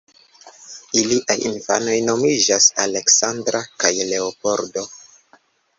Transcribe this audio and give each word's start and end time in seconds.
Iliaj 1.01 1.35
infanoj 1.49 1.99
nomiĝas 2.09 2.71
Aleksandra 2.87 3.65
kaj 3.85 3.95
Leopoldo. 4.15 4.91